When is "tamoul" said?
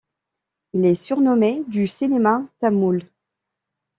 2.57-3.03